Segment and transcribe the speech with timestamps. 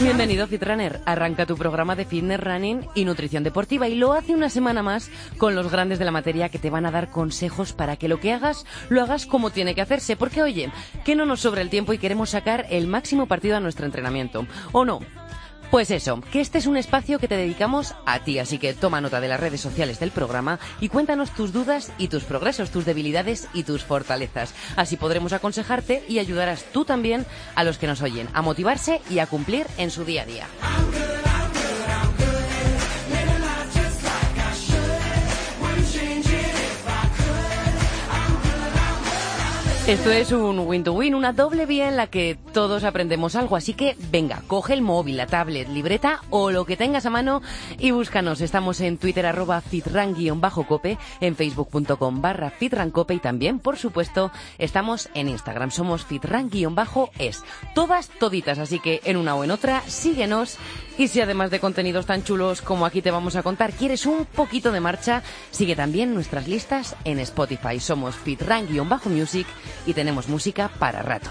[0.00, 1.00] Bienvenido Fitrunner.
[1.06, 5.10] Arranca tu programa de fitness running y nutrición deportiva y lo hace una semana más
[5.38, 8.20] con los grandes de la materia que te van a dar consejos para que lo
[8.20, 10.14] que hagas lo hagas como tiene que hacerse.
[10.14, 10.70] Porque oye,
[11.04, 14.46] que no nos sobra el tiempo y queremos sacar el máximo partido a nuestro entrenamiento.
[14.70, 15.00] ¿O no?
[15.70, 19.02] Pues eso, que este es un espacio que te dedicamos a ti, así que toma
[19.02, 22.86] nota de las redes sociales del programa y cuéntanos tus dudas y tus progresos, tus
[22.86, 24.54] debilidades y tus fortalezas.
[24.76, 29.18] Así podremos aconsejarte y ayudarás tú también a los que nos oyen a motivarse y
[29.18, 30.46] a cumplir en su día a día.
[39.88, 43.56] Esto es un win-to-win, una doble vía en la que todos aprendemos algo.
[43.56, 47.40] Así que venga, coge el móvil, la tablet, libreta o lo que tengas a mano
[47.78, 48.42] y búscanos.
[48.42, 55.30] Estamos en Twitter arroba fitran-cope, en facebook.com barra fitrancope y también, por supuesto, estamos en
[55.30, 55.70] Instagram.
[55.70, 57.42] Somos fitran-es.
[57.74, 58.58] Todas, toditas.
[58.58, 60.58] Así que en una o en otra, síguenos.
[60.98, 64.26] Y si además de contenidos tan chulos como aquí te vamos a contar, quieres un
[64.26, 67.80] poquito de marcha, sigue también nuestras listas en Spotify.
[67.80, 69.46] Somos fitran-music
[69.86, 71.30] y tenemos música para rato.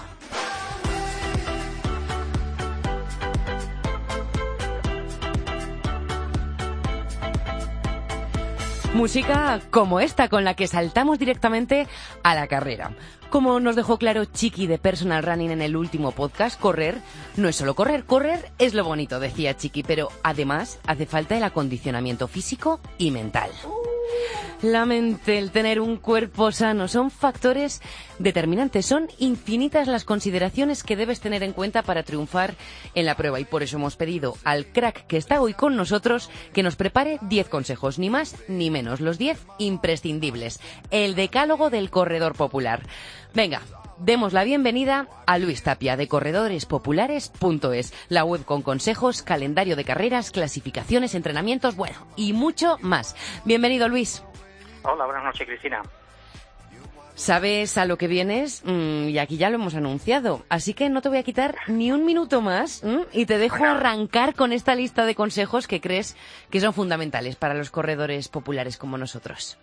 [8.94, 11.86] Música como esta, con la que saltamos directamente
[12.24, 12.92] a la carrera.
[13.30, 16.98] Como nos dejó claro Chiqui de Personal Running en el último podcast, correr
[17.36, 21.44] no es solo correr, correr es lo bonito, decía Chiqui, pero además hace falta el
[21.44, 23.50] acondicionamiento físico y mental.
[24.62, 27.80] La mente, el tener un cuerpo sano, son factores
[28.18, 28.86] determinantes.
[28.86, 32.56] Son infinitas las consideraciones que debes tener en cuenta para triunfar
[32.96, 33.38] en la prueba.
[33.38, 37.20] Y por eso hemos pedido al crack que está hoy con nosotros que nos prepare
[37.22, 39.00] 10 consejos, ni más ni menos.
[39.00, 40.58] Los 10 imprescindibles.
[40.90, 42.82] El decálogo del corredor popular.
[43.34, 43.62] Venga,
[44.00, 50.32] demos la bienvenida a Luis Tapia de corredorespopulares.es, la web con consejos, calendario de carreras,
[50.32, 53.14] clasificaciones, entrenamientos, bueno, y mucho más.
[53.44, 54.24] Bienvenido, Luis.
[54.90, 55.82] Hola, buenas noches, Cristina.
[57.14, 61.02] Sabes a lo que vienes mm, y aquí ya lo hemos anunciado, así que no
[61.02, 63.74] te voy a quitar ni un minuto más y te dejo Bueno.
[63.74, 66.16] arrancar con esta lista de consejos que crees
[66.50, 69.58] que son fundamentales para los corredores populares como nosotros.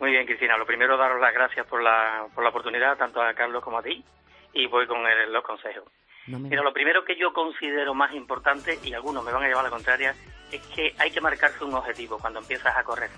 [0.00, 0.56] Muy bien, Cristina.
[0.56, 3.82] Lo primero, daros las gracias por la, por la oportunidad, tanto a Carlos como a
[3.82, 4.02] ti,
[4.52, 5.84] y voy con el- los consejos.
[6.26, 9.46] No me- Mira, lo primero que yo considero más importante, y algunos me van a
[9.46, 10.14] llevar a la contraria,
[10.50, 13.10] es que hay que marcarse un objetivo cuando empiezas a correr.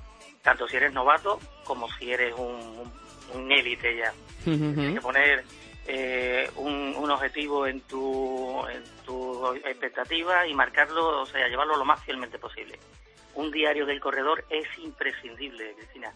[0.43, 2.91] Tanto si eres novato como si eres un,
[3.35, 4.13] un- élite ya.
[4.45, 5.45] Tienes que poner
[5.87, 11.85] eh, un, un objetivo en tu, en tu expectativa y marcarlo, o sea, llevarlo lo
[11.85, 12.79] más fielmente posible.
[13.35, 16.13] Un diario del corredor es imprescindible, Cristina.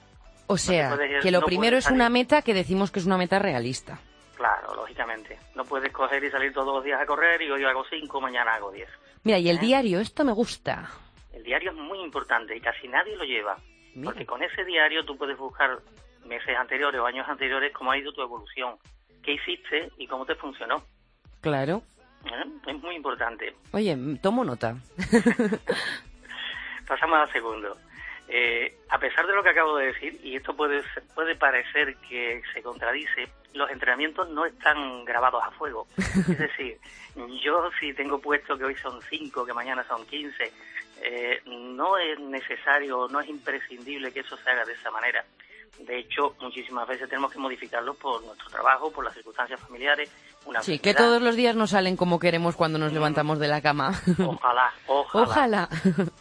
[0.49, 3.17] O sea, puedes- que lo no primero es una meta que decimos que es una
[3.17, 3.99] meta realista.
[4.37, 5.39] Claro, lógicamente.
[5.55, 8.55] No puedes coger y salir todos los días a correr y hoy hago cinco, mañana
[8.55, 8.89] hago diez.
[9.23, 9.61] Mira, y el ¿Eh?
[9.61, 10.91] diario, esto me gusta.
[11.33, 13.57] El diario es muy importante y casi nadie lo lleva.
[13.97, 14.13] Mira.
[14.13, 15.79] Porque con ese diario tú puedes buscar
[16.27, 18.77] meses anteriores o años anteriores cómo ha ido tu evolución,
[19.23, 20.85] qué hiciste y cómo te funcionó.
[21.41, 21.83] Claro.
[22.27, 22.45] ¿Eh?
[22.67, 23.55] Es muy importante.
[23.73, 24.77] Oye, tomo nota.
[26.87, 27.77] Pasamos al segundo.
[28.29, 30.83] Eh, a pesar de lo que acabo de decir, y esto puede,
[31.15, 35.87] puede parecer que se contradice, los entrenamientos no están grabados a fuego.
[35.97, 36.79] Es decir,
[37.43, 40.53] yo si tengo puesto que hoy son 5, que mañana son 15,
[41.03, 45.25] eh, no es necesario, no es imprescindible que eso se haga de esa manera.
[45.79, 50.11] De hecho, muchísimas veces tenemos que modificarlo por nuestro trabajo, por las circunstancias familiares.
[50.47, 53.61] Una Sí, que todos los días no salen como queremos cuando nos levantamos de la
[53.61, 53.93] cama.
[54.27, 55.25] Ojalá, ojalá.
[55.25, 55.69] Ojalá.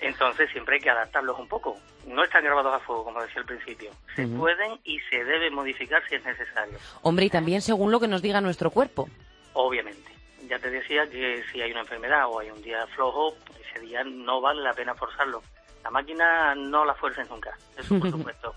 [0.02, 1.78] Entonces siempre hay que adaptarlos un poco.
[2.06, 3.92] No están grabados a fuego, como decía al principio.
[4.16, 6.78] Se pueden y se deben modificar si es necesario.
[7.02, 9.08] Hombre, y también según lo que nos diga nuestro cuerpo.
[9.54, 10.12] Obviamente.
[10.48, 13.34] Ya te decía que si hay una enfermedad o hay un día flojo,
[13.76, 15.42] ese día no vale la pena forzarlo.
[15.84, 18.54] La máquina no la fuerces nunca, eso por supuesto.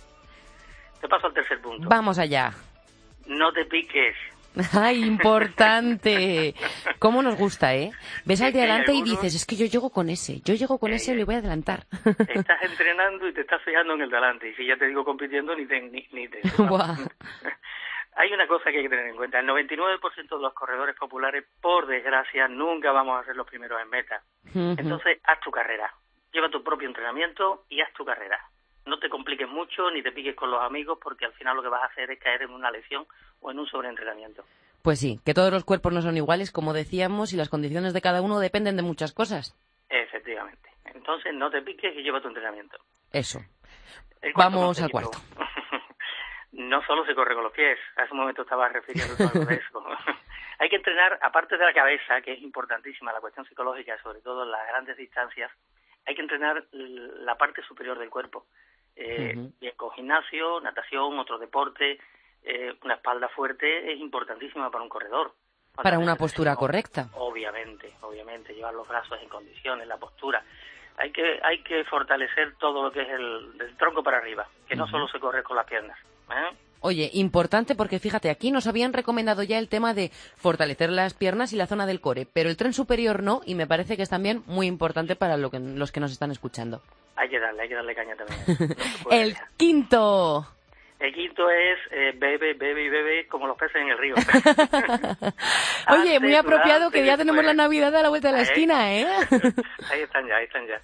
[1.01, 1.89] Te paso al tercer punto.
[1.89, 2.53] Vamos allá.
[3.27, 4.17] No te piques.
[4.73, 6.55] ¡Ay, importante!
[6.99, 7.93] ¿Cómo nos gusta, eh?
[8.25, 10.79] Ves al de adelante y algunos- dices, es que yo llego con ese, yo llego
[10.79, 11.87] con Eh, ese y le voy a adelantar.
[12.05, 14.49] Estás entrenando y te estás fijando en el delante.
[14.49, 15.81] Y si ya te digo compitiendo, ni te...
[15.83, 16.97] Ni, ni te Buah.
[18.19, 19.39] Hay una cosa que hay que tener en cuenta.
[19.39, 23.89] El 99% de los corredores populares, por desgracia, nunca vamos a ser los primeros en
[23.89, 24.21] meta.
[24.53, 25.95] Entonces, haz tu carrera.
[26.33, 28.41] Lleva tu propio entrenamiento y haz tu carrera.
[28.87, 31.69] No te compliques mucho ni te piques con los amigos porque al final lo que
[31.69, 33.07] vas a hacer es caer en una lesión
[33.41, 34.43] o en un sobreentrenamiento.
[34.83, 38.01] Pues sí, que todos los cuerpos no son iguales, como decíamos, y las condiciones de
[38.01, 39.57] cada uno dependen de muchas cosas.
[39.89, 40.71] Efectivamente.
[40.87, 42.79] Entonces, no te piques y lleva tu entrenamiento.
[43.13, 43.39] Eso.
[44.35, 45.19] Vamos al cuarto.
[46.59, 49.85] no solo se corre con los pies, hace un momento estaba refiriendo a de eso.
[50.59, 54.43] Hay que entrenar, aparte de la cabeza, que es importantísima, la cuestión psicológica, sobre todo
[54.43, 55.53] en las grandes distancias,
[56.05, 58.47] hay que entrenar la parte superior del cuerpo.
[58.97, 59.35] Eh.
[59.61, 62.01] Bien con gimnasio, natación, otro deporte,
[62.43, 65.35] eh, una espalda fuerte es importantísima para un corredor.
[65.75, 67.09] Para una postura correcta.
[67.13, 70.43] Obviamente, obviamente, llevar los brazos en condiciones, la postura.
[70.97, 74.75] Hay que, hay que fortalecer todo lo que es el del tronco para arriba, que
[74.75, 75.99] no solo se corre con las piernas.
[76.31, 76.57] ¿Eh?
[76.81, 81.53] Oye, importante porque fíjate, aquí nos habían recomendado ya el tema de fortalecer las piernas
[81.53, 84.11] y la zona del core, pero el tren superior no, y me parece que es
[84.11, 86.83] también muy importante para lo que, los que nos están escuchando.
[87.17, 88.41] Hay que darle, hay que darle caña también.
[89.05, 90.47] No El quinto.
[91.01, 94.15] El quinto es eh, bebe, bebe y bebe como los peces en el río.
[95.91, 97.57] Oye, muy apropiado que ya tenemos la después.
[97.57, 99.07] Navidad a la vuelta de la esquina, ¿eh?
[99.91, 100.81] ahí están ya, ahí están ya.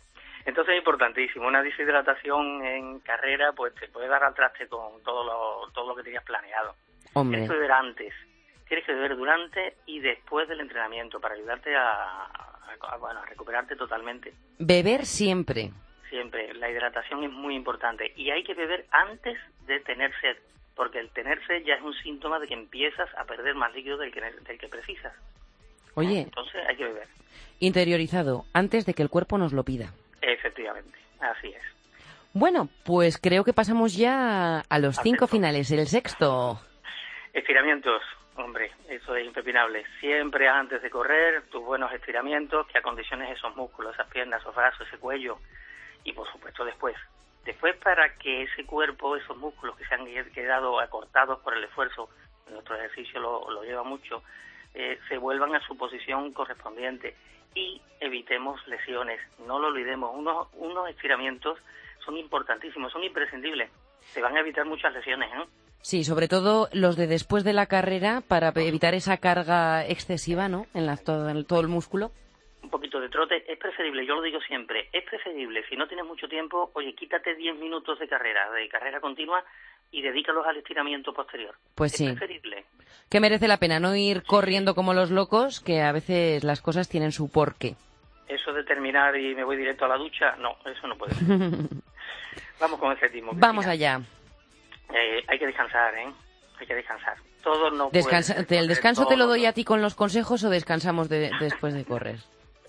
[0.47, 5.25] Entonces es importantísimo, una deshidratación en carrera pues te puede dar al traste con todo
[5.25, 6.75] lo, todo lo que tenías planeado.
[7.15, 8.15] Hombre, Tienes que beber antes,
[8.69, 12.51] tienes que beber durante y después del entrenamiento para ayudarte a, a-
[12.91, 14.35] a- bueno, a recuperarte totalmente.
[14.59, 15.71] beber siempre.
[16.11, 20.37] Siempre, la hidratación es muy importante y hay que beber antes de tener sed,
[20.77, 23.97] porque el tener sed ya es un síntoma de que empiezas a perder más líquido
[23.97, 25.13] del que, del que precisas.
[25.95, 27.09] Oye, Entonces hay que beber.
[27.61, 29.93] interiorizado, antes de que el cuerpo nos lo pida.
[30.27, 31.63] Efectivamente, así es.
[32.33, 35.71] Bueno, pues creo que pasamos ya a los cinco finales.
[35.71, 36.59] El sexto.
[37.33, 38.03] Estiramientos,
[38.37, 39.85] hombre, eso es impepinable.
[40.01, 44.87] Siempre antes de correr, tus buenos estiramientos que acondiciones esos músculos, esas piernas, esos brazos,
[44.89, 45.39] ese cuello.
[46.05, 46.97] Y por supuesto después.
[47.45, 52.09] Después para que ese cuerpo, esos músculos que se han quedado acortados por el esfuerzo,
[52.51, 54.23] nuestro ejercicio lo, lo lleva mucho,
[54.73, 57.15] eh, se vuelvan a su posición correspondiente
[57.55, 59.21] y evitemos lesiones.
[59.47, 61.59] No lo olvidemos, unos, unos estiramientos
[62.05, 63.71] son importantísimos, son imprescindibles.
[64.01, 65.47] Se van a evitar muchas lesiones, ¿eh?
[65.81, 70.67] Sí, sobre todo los de después de la carrera para evitar esa carga excesiva, ¿no?
[70.73, 72.11] En, la, todo, en todo el músculo.
[72.63, 76.07] un poquito de trote, es preferible, yo lo digo siempre, es preferible, si no tienes
[76.07, 79.45] mucho tiempo, oye, quítate 10 minutos de carrera, de carrera continua,
[79.97, 81.55] y dedícalos al estiramiento posterior.
[81.75, 82.07] Pues es sí.
[82.07, 82.65] preferible.
[83.09, 86.89] Que merece la pena no ir corriendo como los locos, que a veces las cosas
[86.89, 87.77] tienen su porqué.
[88.29, 91.27] Eso de terminar y me voy directo a la ducha, no, eso no puede ser.
[92.61, 93.33] Vamos con el séptimo.
[93.35, 94.01] Vamos allá.
[94.93, 96.09] Eh, hay que descansar, ¿eh?
[96.61, 97.17] Hay que descansar.
[97.43, 100.43] Todo no Descansa- puede ¿te- ¿El descanso te lo doy a ti con los consejos
[100.45, 102.17] o descansamos de- después de correr?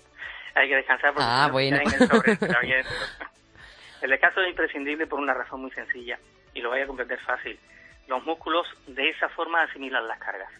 [0.54, 1.78] Hay que descansar porque Ah, bueno.
[1.78, 1.84] en.
[4.02, 6.18] El descanso es imprescindible por una razón muy sencilla
[6.56, 7.58] y lo voy a comprender fácil.
[8.08, 10.50] Los músculos de esa forma asimilan las cargas.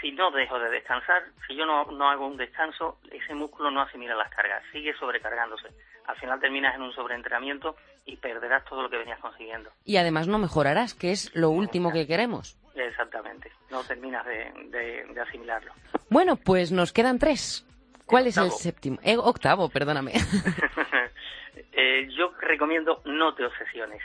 [0.00, 3.80] Si no dejo de descansar, si yo no, no hago un descanso, ese músculo no
[3.82, 5.68] asimila las cargas, sigue sobrecargándose.
[6.06, 7.76] Al final terminas en un sobreentrenamiento
[8.06, 9.70] y perderás todo lo que venías consiguiendo.
[9.84, 12.56] Y además no mejorarás, que es lo último que queremos.
[12.74, 15.72] Exactamente, no terminas de, de- de asimilarlo.
[16.08, 17.66] Bueno, pues nos quedan tres.
[18.06, 18.98] ¿Cuál es el séptimo?
[19.02, 20.12] Eh, octavo, perdóname.
[21.74, 24.02] Eh, yo recomiendo no te obsesiones.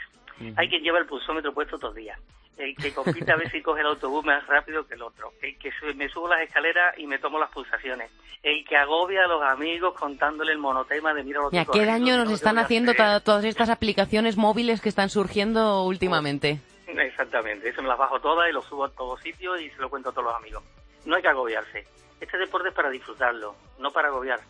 [0.56, 2.18] Hay que llevar el pulsómetro puesto todos los días.
[2.56, 5.32] El que compite a ver si coge el autobús más rápido que el otro.
[5.40, 8.10] El que sube- me subo las escaleras y me tomo las pulsaciones.
[8.42, 11.84] El que agobia a los amigos contándole el monotema de mira lo que he qué
[11.86, 16.60] daño nos están haciendo todas estas aplicaciones móviles que están surgiendo últimamente.
[16.88, 19.88] Exactamente, eso me las bajo todas y lo subo a todos sitios y se lo
[19.90, 20.62] cuento a todos los amigos.
[21.04, 21.86] No hay que agobiarse.
[22.20, 24.40] Este deporte es para disfrutarlo, no para agobiar.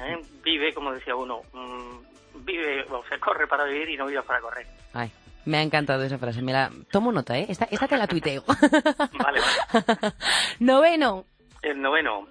[0.00, 0.20] ¿eh?
[0.42, 1.96] Vive, como decía uno, mm,
[2.44, 4.66] vive, o sea, corre para vivir y no vivas para correr.
[4.94, 5.10] Ay,
[5.44, 6.42] me ha encantado esa frase.
[6.42, 7.46] Me la tomo nota, ¿eh?
[7.48, 8.42] Esta, esta te la tuiteo.
[9.18, 10.14] Vale, vale.
[10.60, 11.24] Noveno.
[11.62, 12.28] El noveno,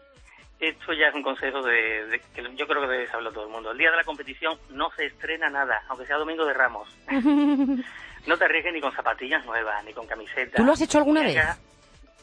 [0.60, 3.52] esto ya es un consejo de, de- que yo creo que debe saberlo todo el
[3.52, 3.72] mundo.
[3.72, 6.88] El día de la competición no se estrena nada, aunque sea domingo de Ramos.
[7.12, 10.56] no te arriesgues ni con zapatillas nuevas, ni con camiseta.
[10.58, 11.38] ¿Tú lo has hecho alguna vez?
[11.38, 11.58] haga-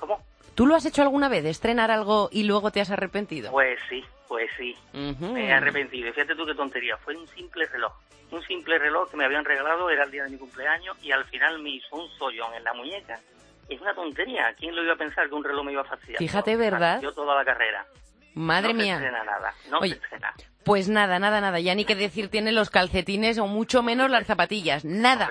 [0.01, 0.19] ¿Cómo?
[0.55, 3.51] ¿Tú lo has hecho alguna vez estrenar algo y luego te has arrepentido?
[3.51, 4.77] Pues sí, pues sí.
[4.93, 6.13] Me he arrepentido.
[6.13, 6.97] Fíjate tú qué tontería.
[6.99, 7.93] Fue un simple reloj.
[8.31, 11.25] Un simple reloj que me habían regalado, era el día de mi cumpleaños, y al
[11.27, 13.21] final me hizo un sollón en la muñeca.
[13.69, 14.53] Es una tontería.
[14.59, 16.19] ¿Quién lo iba a pensar que un reloj me iba a fastidiar?
[16.19, 17.01] Fíjate, ¿verdad?
[17.01, 17.87] Yo toda la carrera.
[18.35, 18.99] Madre no mía.
[18.99, 19.55] se estrena nada.
[19.71, 19.95] No Oye.
[20.11, 20.54] se.
[20.65, 21.61] Pues nada, nada, nada.
[21.61, 24.85] Ya ni que decir tiene los calcetines o mucho menos las zapatillas.
[24.85, 25.31] Nada.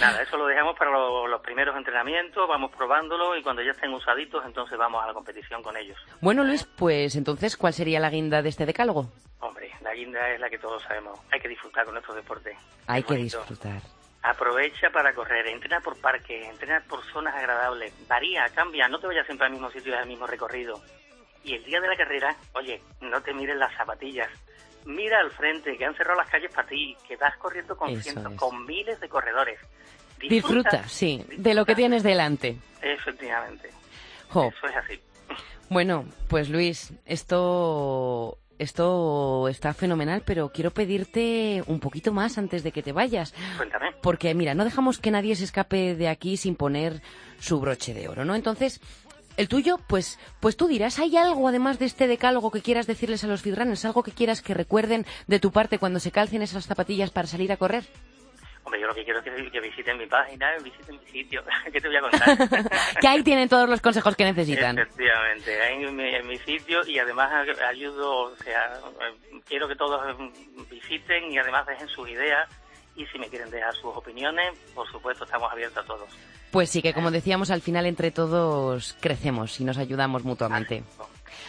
[0.00, 3.92] Nada, eso lo dejamos para lo- los primeros entrenamientos, vamos probándolo y cuando ya estén
[3.94, 5.96] usaditos, entonces vamos a la competición con ellos.
[6.20, 9.06] bueno, Luis, pues entonces, ¿cuál sería la guinda de este decálogo?
[9.40, 11.18] Hombre, la guinda es la que todos sabemos.
[11.32, 12.56] Hay que disfrutar con nuestro deporte.
[12.86, 13.80] Hay que disfrutar.
[14.22, 19.24] Aprovecha para correr, entrena por parques, entrena por zonas agradables, varía, cambia, no te vayas
[19.26, 20.82] siempre al mismo sitio y al mismo recorrido.
[21.48, 24.28] Y el día de la carrera, oye, no te mires las zapatillas,
[24.84, 28.34] mira al frente, que han cerrado las calles para ti, que vas corriendo con cientos,
[28.34, 29.58] con miles de corredores.
[30.20, 32.58] Disfruta, sí, de lo que tienes delante.
[32.82, 33.70] Efectivamente.
[34.28, 35.00] Eso es así.
[35.70, 42.72] Bueno, pues Luis, esto esto está fenomenal, pero quiero pedirte un poquito más antes de
[42.72, 43.32] que te vayas.
[43.56, 43.92] Cuéntame.
[44.02, 47.00] Porque, mira, no dejamos que nadie se escape de aquí sin poner
[47.38, 48.34] su broche de oro, ¿no?
[48.34, 48.80] Entonces,
[49.38, 53.22] el tuyo, pues, pues tú dirás, ¿hay algo además de este decálogo que quieras decirles
[53.22, 53.84] a los feedrunners?
[53.84, 57.52] ¿Algo que quieras que recuerden de tu parte cuando se calcen esas zapatillas para salir
[57.52, 57.84] a correr?
[58.64, 61.44] Hombre, yo lo que quiero es que, visiten mi página, visiten mi sitio.
[61.72, 62.36] ¿Qué te voy a contar?
[63.00, 64.76] que ahí tienen todos los consejos que necesitan.
[64.76, 68.80] Efectivamente, ahí en mi, en mi sitio y además ayudo, o sea,
[69.46, 70.18] quiero que todos
[70.68, 72.48] visiten y además dejen sus ideas
[72.96, 76.10] y si me quieren dejar sus opiniones, por supuesto, estamos abiertos a todos.
[76.50, 80.82] Pues sí, que como decíamos, al final entre todos crecemos y nos ayudamos mutuamente.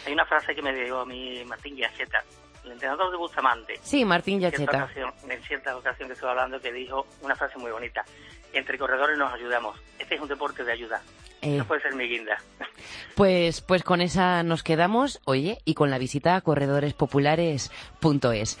[0.06, 2.22] Hay una frase que me dio a mí Martín Yacheta,
[2.64, 3.78] el entrenador de Bustamante.
[3.82, 4.88] Sí, Martín Yacheta.
[5.28, 8.04] En cierta ocasión que estuve hablando, que dijo una frase muy bonita.
[8.52, 9.80] Entre corredores nos ayudamos.
[9.98, 11.00] Este es un deporte de ayuda.
[11.42, 11.56] Eh.
[11.56, 12.36] No puede ser mi guinda.
[13.14, 18.58] Pues, pues con esa nos quedamos, oye, y con la visita a corredorespopulares.es.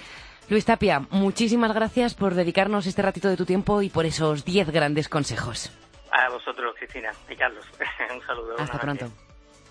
[0.50, 4.70] Luis Tapia, muchísimas gracias por dedicarnos este ratito de tu tiempo y por esos 10
[4.70, 5.72] grandes consejos.
[6.20, 7.64] A vosotros, Cristina y Carlos.
[8.14, 8.56] un saludo.
[8.58, 9.10] Hasta pronto.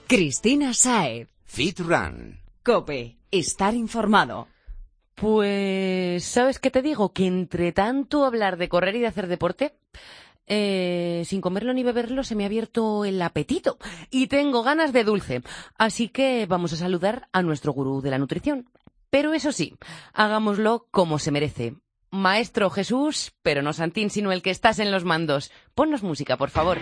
[0.08, 1.29] Cristina Saez.
[1.46, 2.39] Fit Run.
[2.63, 4.48] Cope estar informado.
[5.13, 7.13] Pues, ¿sabes qué te digo?
[7.13, 9.75] Que entre tanto hablar de correr y de hacer deporte,
[10.48, 13.77] eh, sin comerlo ni beberlo se me ha abierto el apetito
[14.10, 15.44] y tengo ganas de dulce.
[15.77, 18.70] Así que vamos a saludar a nuestro gurú de la nutrición.
[19.12, 19.75] Pero eso sí,
[20.13, 21.75] hagámoslo como se merece.
[22.12, 25.51] Maestro Jesús, pero no Santín, sino el que estás en los mandos.
[25.75, 26.78] Ponnos música, por favor.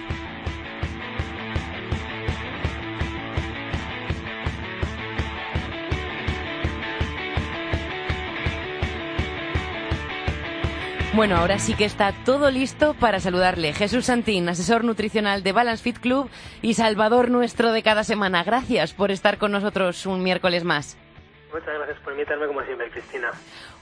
[11.18, 13.74] Bueno, ahora sí que está todo listo para saludarle.
[13.74, 16.30] Jesús Santín, asesor nutricional de Balance Fit Club
[16.62, 18.44] y salvador nuestro de cada semana.
[18.44, 20.96] Gracias por estar con nosotros un miércoles más.
[21.52, 23.32] Muchas gracias por invitarme como siempre, Cristina.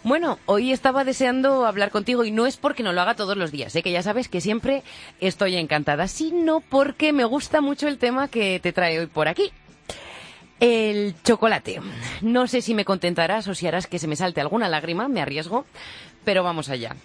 [0.06, 3.52] Bueno, hoy estaba deseando hablar contigo y no es porque no lo haga todos los
[3.52, 3.82] días, ¿eh?
[3.82, 4.84] que ya sabes que siempre
[5.20, 9.52] estoy encantada, sino porque me gusta mucho el tema que te trae hoy por aquí.
[10.60, 11.82] El chocolate.
[12.22, 15.24] No sé si me contentarás o si harás que se me salte alguna lágrima, me
[15.24, 15.66] arriesgo,
[16.24, 16.96] pero vamos allá.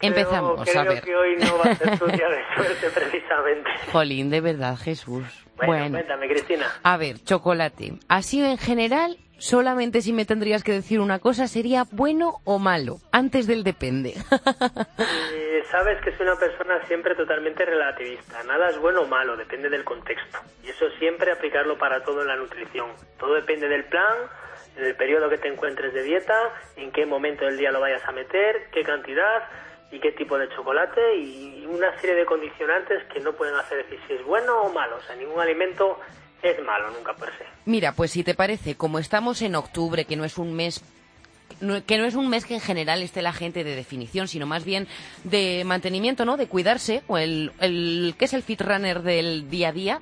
[0.00, 1.02] Empezamos, a ver.
[1.02, 3.70] que hoy no va a ser tu día de suerte, precisamente.
[3.92, 5.26] Jolín, de verdad, Jesús.
[5.66, 6.66] Bueno, cuéntame, Cristina.
[6.82, 7.98] A ver, chocolate.
[8.08, 12.98] Así en general, solamente si me tendrías que decir una cosa, ¿sería bueno o malo?
[13.12, 14.14] Antes del depende.
[15.30, 18.42] Eh, sabes que soy una persona siempre totalmente relativista.
[18.44, 20.38] Nada es bueno o malo, depende del contexto.
[20.62, 22.90] Y eso siempre aplicarlo para todo en la nutrición.
[23.18, 24.16] Todo depende del plan,
[24.76, 26.36] en el periodo que te encuentres de dieta,
[26.76, 29.44] en qué momento del día lo vayas a meter, qué cantidad
[29.90, 33.98] y qué tipo de chocolate y una serie de condicionantes que no pueden hacer decir
[34.06, 34.96] si es bueno o malo.
[34.96, 35.98] O sea, ningún alimento
[36.42, 37.44] es malo nunca per se.
[37.64, 40.82] Mira, pues si te parece, como estamos en octubre, que no es un mes
[41.86, 44.64] que no es un mes que en general esté la gente de definición, sino más
[44.64, 44.86] bien
[45.24, 46.36] de mantenimiento, ¿no?
[46.36, 50.00] De cuidarse, o el, el que es el fit runner del día a día.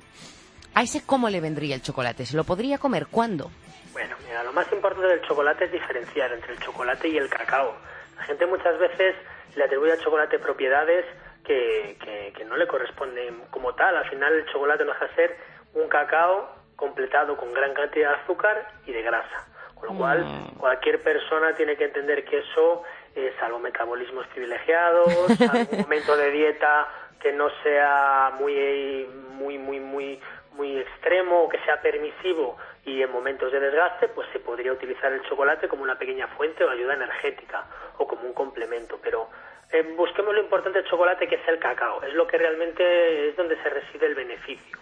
[0.75, 2.25] ¿A ese cómo le vendría el chocolate?
[2.25, 3.07] ¿Se lo podría comer?
[3.09, 3.49] ¿Cuándo?
[3.93, 7.75] Bueno, mira, lo más importante del chocolate es diferenciar entre el chocolate y el cacao.
[8.15, 9.15] La gente muchas veces
[9.55, 11.03] le atribuye al chocolate propiedades
[11.43, 11.97] que,
[12.35, 13.97] que, no le corresponden como tal.
[13.97, 15.37] Al final el chocolate nos hace ser
[15.81, 19.47] un cacao completado con gran cantidad de azúcar y de grasa.
[19.75, 20.57] Con lo cual, mm.
[20.57, 22.83] cualquier persona tiene que entender que eso,
[23.15, 25.07] es algo metabolismos privilegiados,
[25.53, 26.87] algún momento de dieta
[27.19, 30.19] que no sea muy, muy, muy, muy,
[30.53, 35.11] muy extremo o que sea permisivo y en momentos de desgaste, pues se podría utilizar
[35.11, 37.65] el chocolate como una pequeña fuente o ayuda energética
[37.97, 38.99] o como un complemento.
[39.03, 39.29] Pero
[39.71, 42.01] eh, busquemos lo importante del chocolate, que es el cacao.
[42.03, 44.77] Es lo que realmente es donde se reside el beneficio.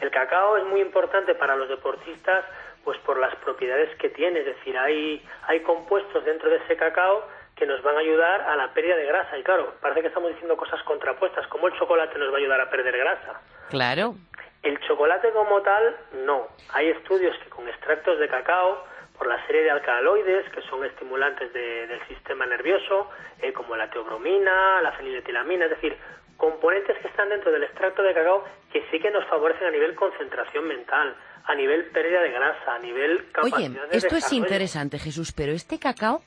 [0.00, 2.44] El cacao es muy importante para los deportistas,
[2.84, 4.40] pues por las propiedades que tiene.
[4.40, 7.24] Es decir, hay, hay compuestos dentro de ese cacao
[7.56, 9.38] que nos van a ayudar a la pérdida de grasa.
[9.38, 11.46] Y claro, parece que estamos diciendo cosas contrapuestas.
[11.48, 13.40] ¿Cómo el chocolate nos va a ayudar a perder grasa?
[13.70, 14.14] Claro.
[14.62, 16.48] El chocolate como tal, no.
[16.72, 18.84] Hay estudios que con extractos de cacao,
[19.18, 24.80] por la serie de alcaloides, que son estimulantes del sistema nervioso, eh, como la teobromina,
[24.82, 25.96] la feniletilamina, es decir,
[26.36, 29.94] componentes que están dentro del extracto de cacao que sí que nos favorecen a nivel
[29.94, 35.32] concentración mental, a nivel pérdida de grasa, a nivel capacidad Oye, esto es interesante, Jesús,
[35.32, 36.20] pero este cacao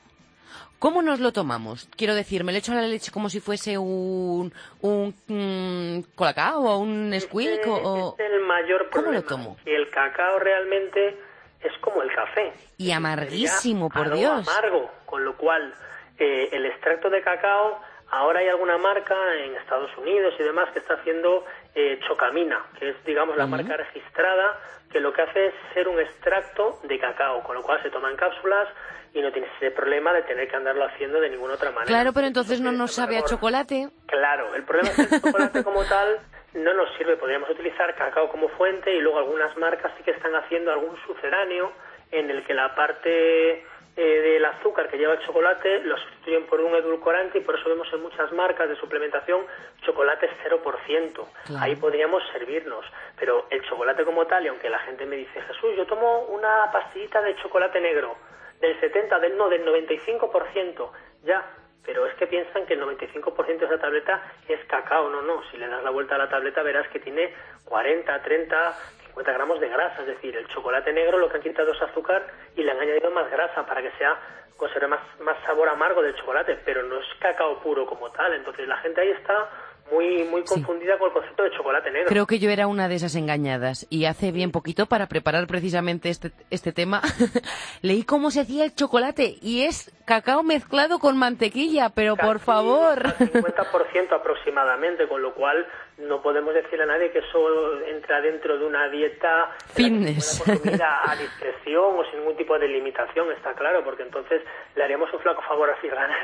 [0.80, 1.90] ¿Cómo nos lo tomamos?
[1.94, 6.64] Quiero decir, ¿me le echo a la leche como si fuese un, un, mm, colacao
[6.64, 7.58] o un squeak?
[7.58, 9.58] Este o, es el mayor ¿Cómo lo tomo?
[9.62, 11.18] Que el cacao realmente
[11.62, 12.52] es como el café.
[12.78, 14.48] Y amarguísimo, por Dios.
[14.48, 15.74] amargo, con lo cual
[16.18, 20.78] eh, el extracto de cacao, ahora hay alguna marca en Estados Unidos y demás que
[20.78, 24.58] está haciendo eh, chocamina, que es, digamos, la marca registrada,
[24.90, 28.10] que lo que hace es ser un extracto de cacao, con lo cual se toma
[28.10, 28.68] en cápsulas
[29.12, 31.86] y no tienes ese problema de tener que andarlo haciendo de ninguna otra manera.
[31.86, 33.88] Claro, pero entonces no nos sabe a chocolate.
[34.06, 36.18] Claro, el problema es que el chocolate como tal
[36.54, 37.16] no nos sirve.
[37.16, 41.72] Podríamos utilizar cacao como fuente y luego algunas marcas sí que están haciendo algún sucedáneo
[42.10, 43.64] en el que la parte
[43.96, 47.68] eh, del azúcar que lleva el chocolate lo sustituyen por un edulcorante y por eso
[47.68, 49.46] vemos en muchas marcas de suplementación
[49.82, 51.12] chocolate 0%.
[51.12, 51.64] Claro.
[51.64, 52.84] Ahí podríamos servirnos.
[53.18, 56.70] Pero el chocolate como tal, y aunque la gente me dice, Jesús, yo tomo una
[56.72, 58.16] pastillita de chocolate negro
[58.60, 60.90] del 70, del no, del 95%,
[61.24, 61.44] ya,
[61.84, 65.56] pero es que piensan que el 95% de esa tableta es cacao, no, no, si
[65.56, 67.32] le das la vuelta a la tableta verás que tiene
[67.64, 68.72] 40, 30,
[69.06, 72.26] 50 gramos de grasa, es decir, el chocolate negro lo que han quitado es azúcar
[72.56, 74.18] y le han añadido más grasa para que sea
[74.56, 78.68] conserve más, más sabor amargo del chocolate, pero no es cacao puro como tal, entonces
[78.68, 79.48] la gente ahí está
[79.92, 80.54] muy muy Sí.
[80.54, 82.08] confundida con el concepto de chocolate negro.
[82.08, 86.08] Creo que yo era una de esas engañadas y hace bien poquito para preparar precisamente
[86.08, 87.00] este, este tema
[87.82, 92.44] leí cómo se hacía el chocolate y es cacao mezclado con mantequilla, pero por Casi
[92.46, 93.06] favor.
[93.06, 95.66] al 50% aproximadamente, con lo cual
[96.00, 100.42] no podemos decirle a nadie que eso entra dentro de una dieta Fitness.
[100.48, 104.42] a, discreción o sin ningún tipo de limitación, está claro, porque entonces
[104.74, 106.16] le haríamos un flaco favor a Figanes.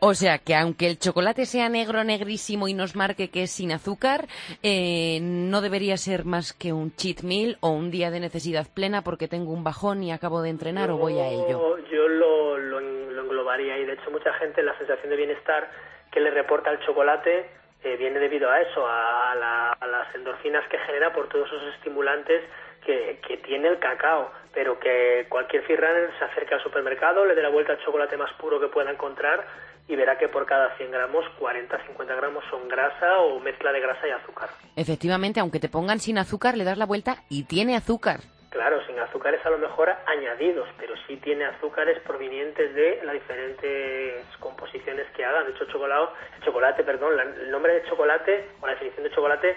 [0.00, 3.72] O sea que aunque el chocolate sea negro, negrísimo y nos marque que es sin
[3.72, 4.26] azúcar,
[4.62, 9.02] eh, no debería ser más que un cheat meal o un día de necesidad plena
[9.02, 11.78] porque tengo un bajón y acabo de entrenar o voy a ello.
[11.90, 15.70] Yo, lo, lo, lo englobaría y de hecho mucha gente la sensación de bienestar
[16.10, 17.63] que le reporta el chocolate
[17.96, 22.42] viene debido a eso, a, la- las endorfinas que genera por todos esos estimulantes
[22.84, 27.48] que, tiene el cacao, pero que cualquier firrunner se acerque al supermercado, le dé la
[27.48, 29.44] vuelta al chocolate más puro que pueda encontrar
[29.88, 33.80] y verá que por cada 100 gramos, 40, 50 gramos son grasa o mezcla de
[33.80, 34.48] grasa y azúcar.
[34.76, 38.20] Efectivamente, aunque te pongan sin azúcar, le das la vuelta y tiene azúcar.
[38.54, 44.24] Claro, sin azúcares a lo mejor añadidos, pero sí tiene azúcares provenientes de las diferentes
[44.38, 45.46] composiciones que hagan.
[45.46, 46.12] De hecho, chocolate,
[46.44, 49.50] chocolate, perdón, la- el nombre de chocolate o la definición de chocolate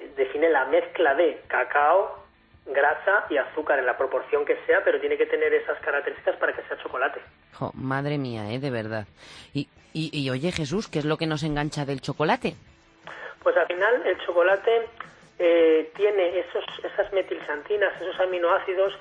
[0.00, 2.18] eh, define la mezcla de cacao,
[2.66, 6.52] grasa y azúcar en la proporción que sea, pero tiene que tener esas características para
[6.52, 7.20] que sea chocolate.
[7.54, 8.58] Jo, madre mía, ¿eh?
[8.58, 9.06] De verdad.
[9.54, 12.54] Y, y, y oye, Jesús, ¿qué es lo que nos engancha del chocolate?
[13.40, 14.88] Pues al final el chocolate
[15.38, 18.92] eh, tiene esos, esas metilxantinas, esos aminoácidos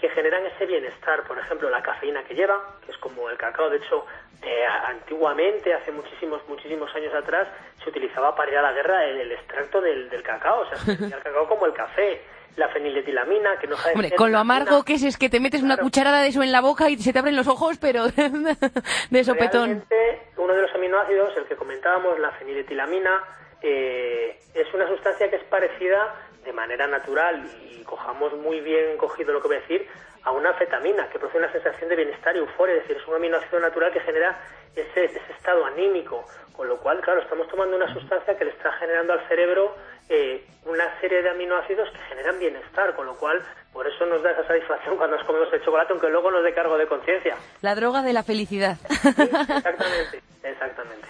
[0.00, 1.24] que generan ese bienestar.
[1.24, 3.68] Por ejemplo, la cafeína que lleva, que es como el cacao.
[3.68, 4.06] De hecho,
[4.42, 7.48] eh, antiguamente, hace muchísimos, muchísimos años atrás,
[7.82, 10.60] se utilizaba para ir a la guerra el, el extracto del, del cacao.
[10.60, 12.20] O sea, se el cacao como el café.
[12.56, 15.38] La feniletilamina, que no sabe Hombre, con lo una- amargo que es, es que te
[15.38, 15.84] metes una Claro.
[15.84, 18.06] cucharada de eso en la boca y se te abren los ojos, pero
[19.10, 19.84] de sopetón.
[19.88, 23.22] Realmente, uno de los aminoácidos, el que comentábamos, la feniletilamina,
[23.62, 29.32] eh, es una sustancia que es parecida de manera natural y cojamos muy bien cogido
[29.32, 29.86] lo que voy a decir
[30.24, 33.14] a una fetamina que produce una sensación de bienestar y euforia, es decir, es un
[33.14, 34.38] aminoácido natural que genera
[34.74, 38.72] ese, ese estado anímico, con lo cual, claro, estamos tomando una sustancia que le está
[38.72, 39.74] generando al cerebro
[40.08, 43.42] eh, una serie de aminoácidos que generan bienestar, con lo cual,
[43.72, 46.52] por eso nos da esa satisfacción cuando nos comemos el chocolate, aunque luego nos dé
[46.52, 47.36] cargo de conciencia.
[47.62, 48.76] La droga de la felicidad.
[48.90, 51.08] Exactamente, exactamente.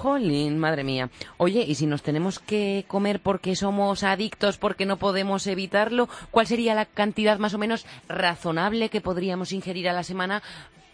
[0.00, 1.10] Jolín, madre mía.
[1.36, 6.46] Oye, y si nos tenemos que comer porque somos adictos, porque no podemos evitarlo, ¿cuál
[6.46, 10.40] sería la cantidad más o menos razonable que podríamos ingerir a la semana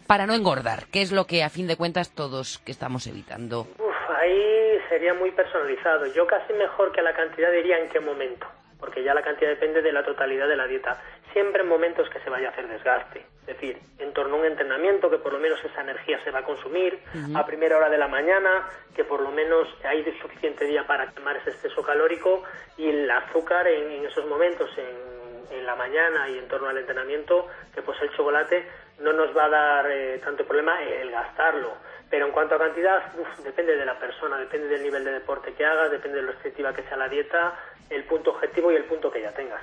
[0.08, 0.86] para no engordar?
[0.90, 3.68] Que es lo que a fin de cuentas todos que estamos evitando.
[3.78, 6.06] Uf, ahí sería muy personalizado.
[6.12, 8.48] Yo casi mejor que la cantidad diría en qué momento,
[8.80, 11.00] porque ya la cantidad depende de la totalidad de la dieta.
[11.32, 14.46] Siempre en momentos que se vaya a hacer desgaste, es decir, en torno a un
[14.46, 16.98] entrenamiento que por lo menos esa energía se va a consumir,
[17.34, 21.36] a primera hora de la mañana, que por lo menos hay suficiente día para quemar
[21.36, 22.42] ese exceso calórico
[22.76, 26.78] y el azúcar en, en esos momentos, en, en la mañana y en torno al
[26.78, 28.66] entrenamiento, que pues el chocolate
[29.00, 31.74] no nos va a dar eh, tanto problema el gastarlo.
[32.10, 35.52] Pero en cuanto a cantidad, uf, depende de la persona, depende del nivel de deporte
[35.54, 37.54] que hagas, depende de lo restrictiva que sea la dieta,
[37.90, 39.62] el punto objetivo y el punto que ya tengas.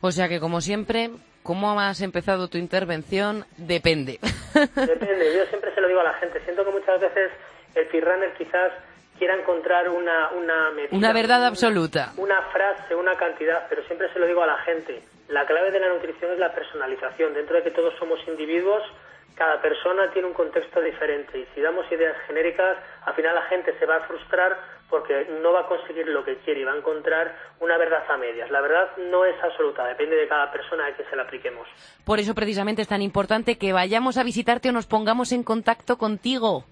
[0.00, 1.10] O sea que, como siempre,
[1.48, 3.46] ¿cómo has empezado tu intervención?
[3.56, 4.18] Depende.
[4.52, 6.40] Depende, yo siempre se lo digo a la gente.
[6.44, 7.30] Siento que muchas veces
[7.74, 8.70] el runner quizás
[9.18, 12.12] quiera encontrar una, una Una verdad absoluta.
[12.18, 15.02] Una frase, una cantidad, pero siempre se lo digo a la gente.
[15.28, 17.32] La clave de la nutrición es la personalización.
[17.32, 18.82] Dentro de que todos somos individuos,
[19.34, 23.72] cada persona tiene un contexto diferente y si damos ideas genéricas, al final la gente
[23.78, 24.58] se va a frustrar
[24.88, 28.16] porque no va a conseguir lo que quiere y va a encontrar una verdad a
[28.16, 28.50] medias.
[28.50, 31.68] La verdad no es absoluta, depende de cada persona a que se la apliquemos.
[32.04, 35.98] Por eso precisamente es tan importante que vayamos a visitarte o nos pongamos en contacto
[35.98, 36.64] contigo.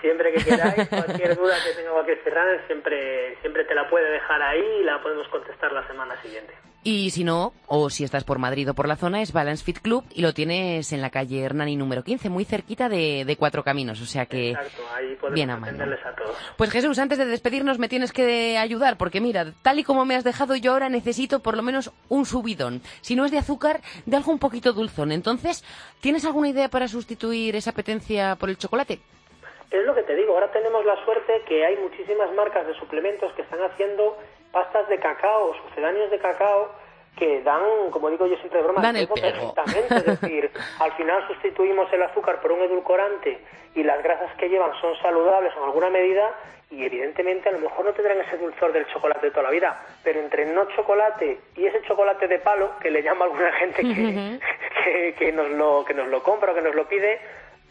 [0.00, 4.42] Siempre que queráis, cualquier duda que tenga cualquier cerrada, siempre, siempre te la puede dejar
[4.42, 6.54] ahí y la podemos contestar la semana siguiente.
[6.88, 9.80] Y si no, o si estás por Madrid o por la zona, es Balance Fit
[9.80, 14.00] Club y lo tienes en la calle Hernani número 15, muy cerquita de, Cuatro Caminos,
[14.00, 16.36] o sea que Exacto, ahí podemos bien a todos.
[16.56, 20.14] Pues Jesús, antes de despedirnos me tienes que ayudar, porque mira, tal y como me
[20.14, 22.80] has dejado, yo ahora necesito por lo menos un subidón.
[23.00, 25.10] Si no es de azúcar, de algo un poquito dulzón.
[25.10, 25.64] Entonces,
[26.00, 29.00] ¿tienes alguna idea para sustituir esa apetencia por el chocolate?
[29.72, 33.32] Es lo que te digo, ahora tenemos la suerte que hay muchísimas marcas de suplementos
[33.32, 34.16] que están haciendo
[34.56, 36.70] pastas de cacao, sucedáneos de cacao,
[37.14, 39.96] que dan, como digo yo siempre de broma, dan el perfectamente.
[39.96, 43.38] Es decir, al final sustituimos el azúcar por un edulcorante
[43.74, 46.32] y las grasas que llevan son saludables en alguna medida
[46.70, 49.78] y evidentemente a lo mejor no tendrán ese dulzor del chocolate de toda la vida,
[50.02, 55.12] pero entre no chocolate y ese chocolate de palo que le llama alguna gente que,
[55.18, 57.20] que, nos lo que nos lo compra o que nos lo pide,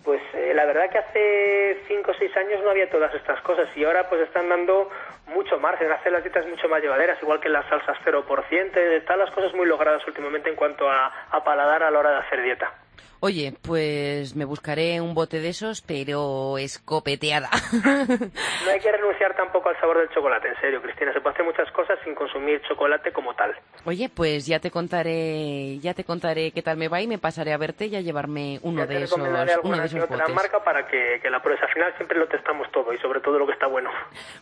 [0.05, 3.67] pues eh, la verdad que hace 5 o 6 años no había todas estas cosas
[3.75, 4.89] y ahora pues están dando
[5.27, 9.31] mucho margen, hacer las dietas mucho más llevaderas, igual que las salsas 0%, están las
[9.31, 12.84] cosas muy logradas últimamente en cuanto a, a paladar a la hora de hacer dieta.
[13.19, 17.49] Oye, pues me buscaré un bote de esos, pero escopeteada.
[17.83, 21.11] no hay que renunciar tampoco al sabor del chocolate, en serio, Cristina.
[21.13, 23.55] Se puede hacer muchas cosas sin consumir chocolate como tal.
[23.85, 27.53] Oye, pues ya te contaré, ya te contaré qué tal me va y me pasaré
[27.53, 30.33] a verte y a llevarme uno de esos, uno de esos botes.
[30.33, 31.63] marca para que, que la pruebes.
[31.63, 33.89] Al final siempre lo testamos todo y sobre todo lo que está bueno.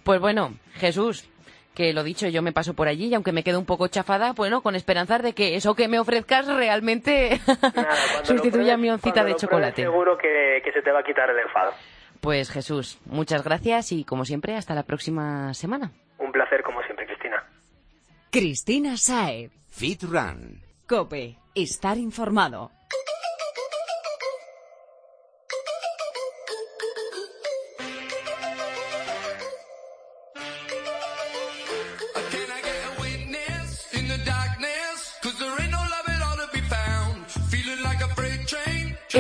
[0.04, 1.30] Pues bueno, Jesús,
[1.74, 4.34] que lo dicho, yo me paso por allí y aunque me quedo un poco chafada,
[4.34, 7.40] bueno, con esperanzas de que eso que me ofrezcas realmente
[8.24, 9.84] sustituya mi oncita de chocolate.
[9.84, 11.74] Seguro que, que se te va a quitar el enfado.
[12.22, 15.92] Pues Jesús, muchas gracias y como siempre, hasta la próxima semana.
[16.20, 17.44] Un placer como siempre, Cristina.
[18.32, 19.52] Cristina Saez.
[19.70, 20.62] Fit Run.
[20.88, 21.38] Cope.
[21.54, 22.72] Estar informado.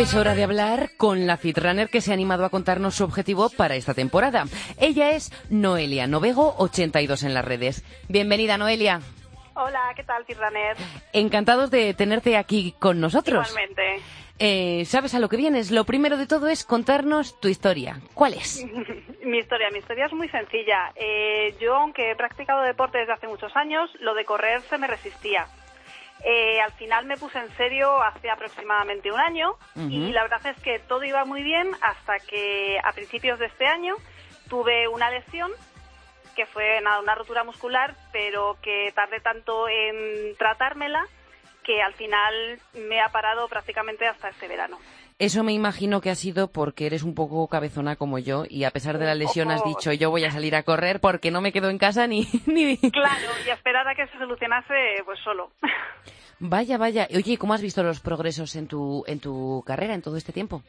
[0.03, 3.49] Es hora de hablar con la Fitrunner que se ha animado a contarnos su objetivo
[3.49, 4.43] para esta temporada.
[4.77, 7.85] Ella es Noelia Novego, 82 en las redes.
[8.09, 8.99] Bienvenida, Noelia.
[9.53, 10.75] Hola, ¿qué tal, Fitrunner?
[11.13, 13.47] Encantados de tenerte aquí con nosotros.
[13.47, 14.01] Igualmente.
[14.39, 15.71] Eh, ¿Sabes a lo que vienes?
[15.71, 18.01] Lo primero de todo es contarnos tu historia.
[18.13, 18.61] ¿Cuál es?
[19.23, 20.91] mi historia, mi historia es muy sencilla.
[20.95, 24.87] Eh, yo, aunque he practicado deporte desde hace muchos años, lo de correr se me
[24.87, 25.47] resistía.
[26.25, 30.61] Eh, al final me puse en serio hace aproximadamente un año y la verdad es
[30.61, 33.95] que todo iba muy bien hasta que a principios de este año
[34.47, 35.51] tuve una lesión
[36.33, 41.05] que fue una rotura muscular, pero que tardé tanto en tratármela
[41.63, 44.79] que al final me ha parado prácticamente hasta este verano.
[45.23, 48.71] Eso me imagino que ha sido porque eres un poco cabezona como yo y a
[48.71, 51.53] pesar de la lesión has dicho yo voy a salir a correr porque no me
[51.53, 52.27] quedo en casa ni...
[52.45, 52.75] ni...
[52.75, 55.51] Claro, y esperar a que se solucionase pues solo.
[56.39, 57.07] Vaya, vaya.
[57.15, 60.61] Oye, ¿cómo has visto los progresos en tu, en tu carrera en todo este tiempo?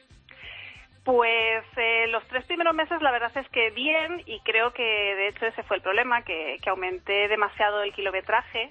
[1.03, 5.29] Pues eh, los tres primeros meses la verdad es que bien y creo que de
[5.31, 8.71] hecho ese fue el problema, que, que aumenté demasiado el kilometraje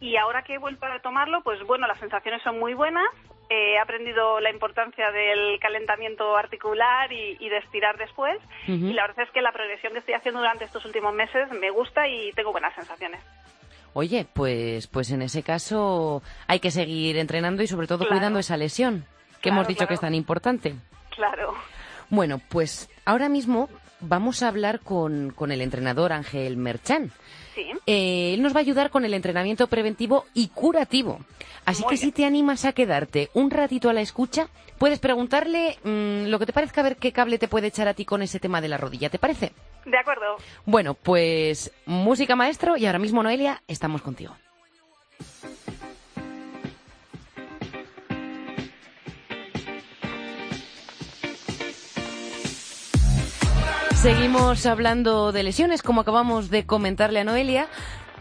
[0.00, 3.04] y ahora que he vuelto a retomarlo, pues bueno, las sensaciones son muy buenas.
[3.50, 8.38] He aprendido la importancia del calentamiento articular y, de estirar después.
[8.68, 11.70] Y la verdad es que la progresión que estoy haciendo durante estos últimos meses me
[11.70, 13.20] gusta y tengo buenas sensaciones.
[13.92, 18.56] Oye, pues, pues en ese caso hay que seguir entrenando y sobre todo cuidando esa
[18.56, 19.04] lesión,
[19.42, 20.76] que hemos dicho que es tan importante.
[21.10, 21.54] Claro.
[22.08, 27.10] Bueno, pues ahora mismo vamos a hablar con, con el entrenador Ángel Merchán.
[27.54, 27.66] Sí.
[27.86, 31.20] Eh, él nos va a ayudar con el entrenamiento preventivo y curativo.
[31.64, 36.26] Así que si te animas a quedarte un ratito a la escucha, puedes preguntarle mm,
[36.26, 38.40] lo que te parezca, a ver qué cable te puede echar a ti con ese
[38.40, 39.10] tema de la rodilla.
[39.10, 39.52] ¿Te parece?
[39.84, 40.36] De acuerdo.
[40.66, 44.34] Bueno, pues música maestro y ahora mismo, Noelia, estamos contigo.
[54.02, 57.68] Seguimos hablando de lesiones, como acabamos de comentarle a Noelia,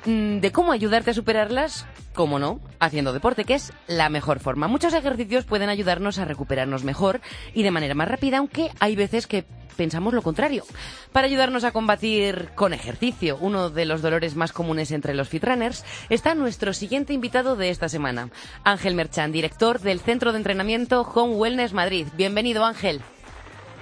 [0.06, 4.68] mm, de cómo ayudarte a superarlas como no, haciendo deporte, que es la mejor forma.
[4.68, 7.22] Muchos ejercicios pueden ayudarnos a recuperarnos mejor
[7.54, 9.46] y de manera más rápida, aunque hay veces que
[9.78, 10.66] pensamos lo contrario.
[11.14, 15.86] Para ayudarnos a combatir con ejercicio uno de los dolores más comunes entre los fitrunners,
[16.10, 18.32] está nuestro siguiente invitado de esta semana,
[18.66, 22.08] Ángel Merchan, director del Centro de Entrenamiento Home Wellness Madrid.
[22.18, 23.02] Bienvenido, Ángel.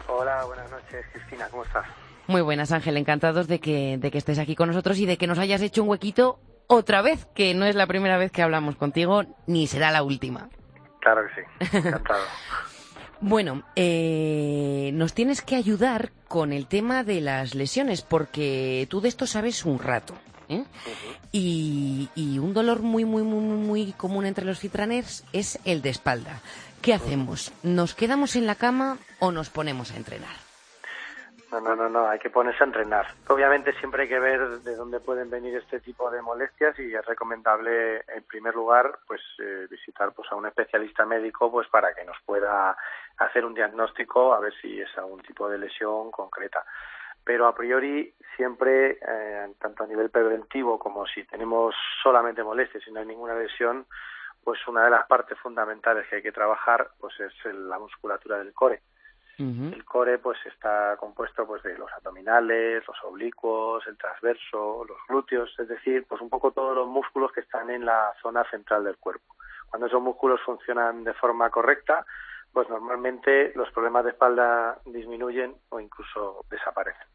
[0.07, 1.85] Hola, buenas noches, Cristina, ¿cómo estás?
[2.27, 2.97] Muy buenas, Ángel.
[2.97, 5.83] Encantados de que, de que estés aquí con nosotros y de que nos hayas hecho
[5.83, 9.91] un huequito otra vez, que no es la primera vez que hablamos contigo, ni será
[9.91, 10.49] la última.
[10.99, 12.23] Claro que sí, encantado.
[13.21, 19.09] bueno, eh, nos tienes que ayudar con el tema de las lesiones, porque tú de
[19.09, 20.13] esto sabes un rato.
[20.49, 20.63] ¿eh?
[21.31, 25.89] y, y, un dolor muy, muy, muy, muy común entre los fitraners es el de
[25.89, 26.41] espalda.
[26.87, 27.51] ¿Qué hacemos?
[27.63, 30.37] ¿Nos quedamos en la cama o nos ponemos a entrenar?
[31.51, 33.07] No, no, no, no, hay que ponerse a entrenar.
[33.27, 37.05] Obviamente siempre hay que ver de dónde pueden venir este tipo de molestias y es
[37.05, 42.05] recomendable, en primer lugar, pues eh, visitar pues a un especialista médico pues para que
[42.05, 42.77] nos pueda
[43.17, 46.63] hacer un diagnóstico a ver si es algún tipo de lesión concreta.
[47.21, 52.91] Pero a priori siempre, eh, tanto a nivel preventivo como si tenemos solamente molestias y
[52.91, 53.85] no hay ninguna lesión,
[54.47, 58.53] pues una de las partes fundamentales que hay que trabajar pues es la musculatura del
[58.53, 58.81] core
[59.37, 65.53] el core pues está compuesto pues de los abdominales, los oblicuos, el transverso, los glúteos,
[65.59, 68.97] es decir, pues un poco todos los músculos que están en la zona central del
[68.97, 69.35] cuerpo.
[69.69, 72.03] Cuando esos músculos funcionan de forma correcta,
[72.51, 77.05] pues normalmente los problemas de espalda disminuyen o incluso desaparecen.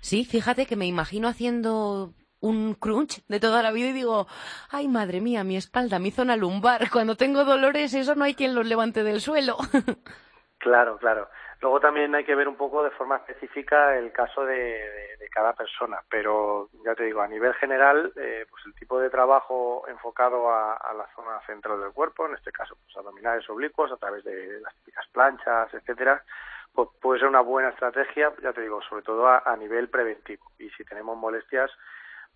[0.00, 4.26] Sí, fíjate que me imagino haciendo un crunch de toda la vida y digo,
[4.70, 8.54] ay madre mía, mi espalda, mi zona lumbar, cuando tengo dolores eso no hay quien
[8.54, 9.56] los levante del suelo.
[10.58, 11.28] claro, claro.
[11.60, 16.00] Luego también hay que ver un poco de forma específica el caso de, cada persona,
[16.08, 20.92] pero ya te digo, a nivel general, eh, pues el tipo de trabajo enfocado a,
[20.96, 24.74] la zona central del cuerpo, en este caso, pues abdominales oblicuos a través de las
[24.76, 26.24] típicas planchas, etcétera,
[26.72, 30.50] pues puede ser una buena estrategia, ya te digo, sobre todo a nivel preventivo.
[30.58, 31.70] Y si tenemos molestias,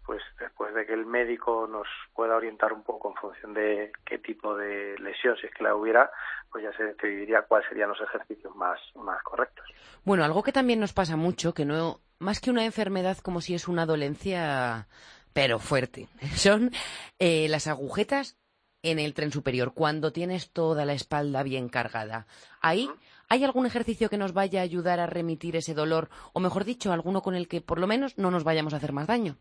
[0.04, 4.18] pues después de que el médico nos pueda orientar un poco en función de qué
[4.18, 6.10] tipo de lesión, si es que la hubiera,
[6.50, 9.66] pues ya se decidiría cuáles serían los ejercicios más, más correctos.
[10.04, 13.54] Bueno, algo que también nos pasa mucho, que no, más que una enfermedad como si
[13.54, 14.88] es una dolencia,
[15.32, 16.70] pero fuerte, son
[17.18, 18.38] eh, las agujetas
[18.82, 22.26] en el tren superior, cuando tienes toda la espalda bien cargada.
[22.60, 22.90] Ahí,
[23.28, 26.10] ¿hay algún ejercicio que nos vaya a ayudar a remitir ese dolor?
[26.32, 28.92] O mejor dicho, alguno con el que por lo menos no nos vayamos a hacer
[28.92, 29.38] más daño.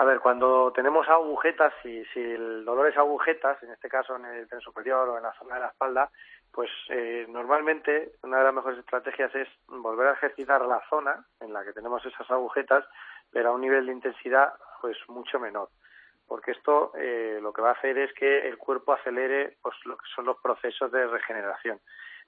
[0.00, 4.26] A ver, cuando tenemos agujetas, y si el dolor es agujetas, en este caso en
[4.26, 6.08] el tren superior o en la zona de la espalda,
[6.52, 11.52] pues eh, normalmente una de las mejores estrategias es volver a ejercitar la zona en
[11.52, 12.84] la que tenemos esas agujetas,
[13.32, 15.68] pero a un nivel de intensidad pues mucho menor.
[16.28, 19.96] Porque esto eh, lo que va a hacer es que el cuerpo acelere pues, lo
[19.96, 21.80] que son los procesos de regeneración.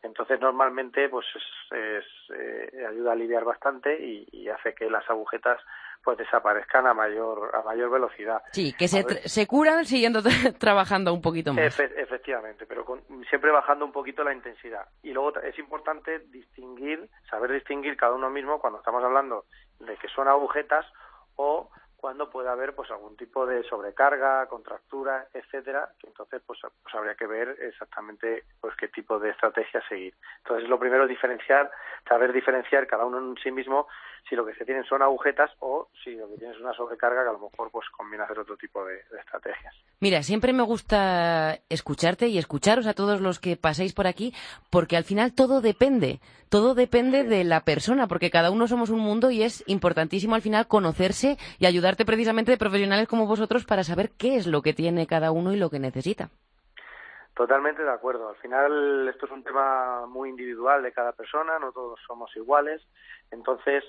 [0.02, 1.26] Entonces, normalmente, pues
[1.70, 2.04] es,
[2.34, 5.60] eh, ayuda a aliviar bastante y, hace que las agujetas
[6.02, 8.42] pues desaparezcan a mayor a mayor velocidad.
[8.52, 10.22] Sí, que se, se curan siguiendo
[10.58, 11.78] trabajando un poquito más.
[11.78, 12.84] efectivamente, pero
[13.28, 14.86] siempre bajando un poquito la intensidad.
[15.02, 19.44] Y luego es importante distinguir, saber distinguir cada uno mismo cuando estamos hablando
[19.78, 20.86] de que son agujetas
[21.36, 26.94] o cuando puede haber pues algún tipo de sobrecarga, contractura, etcétera, que entonces pues, pues,
[26.94, 30.14] habría que ver exactamente pues qué tipo de estrategia seguir.
[30.38, 31.70] Entonces lo primero es diferenciar,
[32.08, 33.86] saber diferenciar cada uno en sí mismo
[34.28, 37.22] si lo que se tienen son agujetas o si lo que tienes es una sobrecarga
[37.22, 39.74] que a lo mejor pues conviene hacer otro tipo de, estrategias.
[40.00, 44.34] Mira, siempre me gusta escucharte y escucharos a todos los que paséis por aquí
[44.70, 49.00] porque al final todo depende, todo depende de la persona porque cada uno somos un
[49.00, 53.82] mundo y es importantísimo al final conocerse y ayudarte precisamente de profesionales como vosotros para
[53.82, 56.30] saber qué es lo que tiene cada uno y lo que necesita.
[57.34, 58.28] Totalmente de acuerdo.
[58.28, 62.80] Al final esto es un tema muy individual de cada persona, no todos somos iguales.
[63.32, 63.82] Entonces,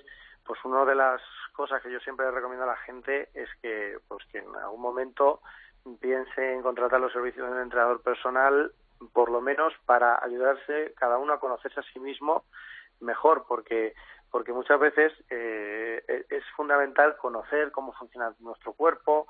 [0.45, 1.21] pues una de las
[1.53, 5.41] cosas que yo siempre recomiendo a la gente es que, pues que en algún momento
[5.99, 8.71] piense en contratar los servicios de un entrenador personal,
[9.13, 12.45] por lo menos para ayudarse cada uno a conocerse a sí mismo
[12.99, 13.93] mejor, porque
[14.31, 19.27] porque muchas veces eh, e-, es fundamental conocer cómo funciona nuestro cuerpo,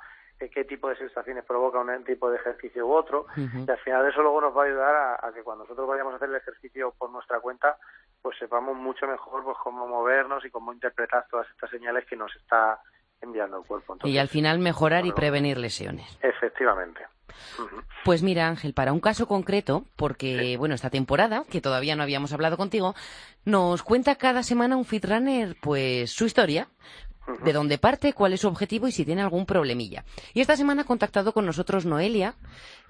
[0.49, 4.21] qué tipo de sensaciones provoca un tipo de ejercicio u otro, y al final eso
[4.21, 7.09] luego nos va a ayudar a, que cuando nosotros vayamos a hacer el ejercicio por
[7.11, 7.77] nuestra cuenta,
[8.21, 12.35] pues sepamos mucho mejor pues cómo movernos y cómo interpretar todas estas señales que nos
[12.35, 12.79] está
[13.21, 13.97] enviando el cuerpo.
[14.03, 16.17] y al final mejorar y prevenir lesiones.
[16.21, 17.01] Efectivamente.
[18.03, 22.33] Pues mira, Ángel, para un caso concreto, porque, bueno, esta temporada, que todavía no habíamos
[22.33, 22.95] hablado contigo,
[23.45, 26.67] nos cuenta cada semana un fitrunner, pues, su historia,
[27.43, 30.03] de dónde parte, cuál es su objetivo y si tiene algún problemilla.
[30.33, 32.35] Y esta semana ha contactado con nosotros Noelia,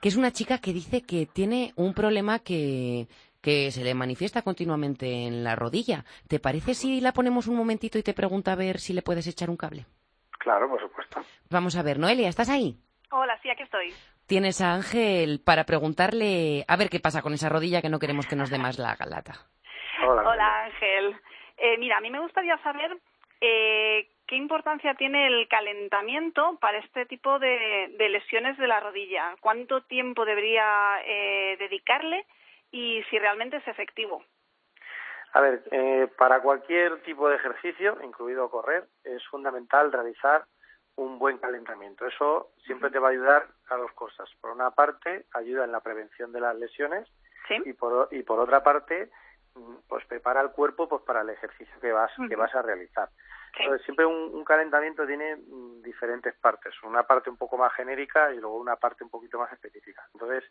[0.02, 3.08] que es una chica que dice que tiene un problema que,
[3.42, 6.06] que se le manifiesta continuamente en la rodilla.
[6.28, 9.28] ¿Te parece si la ponemos un momentito y te pregunta a ver si le puedes
[9.28, 9.86] echar un cable?
[10.42, 11.22] Claro, por supuesto.
[11.52, 12.76] Vamos a ver, Noelia, ¿estás ahí?
[13.12, 13.94] Hola, sí, aquí estoy.
[14.26, 18.26] Tienes a Ángel para preguntarle a ver qué pasa con esa rodilla que no queremos
[18.26, 19.34] que nos dé más la galata.
[20.04, 21.16] Hola, Ángel.
[21.58, 22.98] Eh, mira, a mí me gustaría saber
[23.40, 29.36] eh, qué importancia tiene el calentamiento para este tipo de, lesiones de la rodilla.
[29.42, 32.26] ¿Cuánto tiempo debería eh, dedicarle
[32.72, 34.24] y si realmente es efectivo?
[35.34, 40.46] A ver, para cualquier tipo de ejercicio, incluido correr, es fundamental realizar
[40.96, 42.06] un buen calentamiento.
[42.06, 44.30] Eso siempre te va a ayudar a dos cosas.
[44.40, 47.08] Por una parte, ayuda en la prevención de las lesiones
[47.66, 49.10] y, por, y por otra parte,
[49.56, 53.10] mm, pues prepara el cuerpo pues para el ejercicio que vas, que vas a realizar.
[53.60, 58.38] Entonces, siempre un, calentamiento tiene mm, diferentes partes, una parte un poco más genérica y
[58.38, 60.08] luego una parte un poquito más específica.
[60.14, 60.44] Entonces,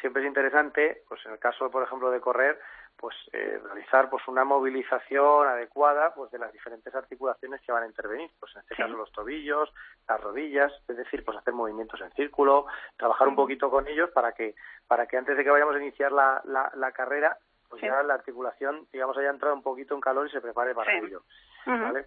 [0.00, 2.58] siempre es interesante, pues en el caso, por ejemplo, de correr,
[2.98, 7.86] pues eh, realizar pues una movilización adecuada pues de las diferentes articulaciones que van a
[7.86, 8.30] intervenir.
[8.38, 9.72] Pues en este caso los tobillos
[10.08, 14.32] las rodillas es decir pues hacer movimientos en círculo trabajar un poquito con ellos para
[14.32, 14.54] que
[14.86, 18.86] para que antes de que vayamos a iniciar la, la, carrera pues ya la articulación
[18.92, 21.22] digamos haya entrado un poquito en calor y se prepare para ello
[21.66, 22.06] ¿vale?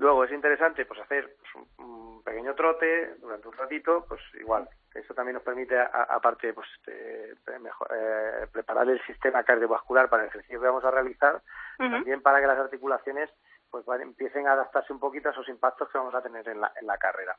[0.00, 4.66] Luego es interesante pues hacer pues, un, pequeño trote durante un ratito, pues igual.
[4.94, 7.34] Eso también nos permite, aparte, pues eh,
[8.50, 11.42] preparar el sistema cardiovascular para el ejercicio que vamos a realizar,
[11.76, 13.30] también para que las articulaciones
[13.70, 16.72] pues empiecen a adaptarse un poquito a esos impactos que vamos a tener en la,
[16.80, 17.36] en la carrera.